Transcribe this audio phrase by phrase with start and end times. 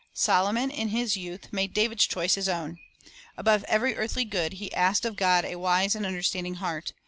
[0.15, 2.79] Solomon in his youth made David's choice his own.
[3.37, 6.93] Above every earthly good he asked of God a wise and understanding heart.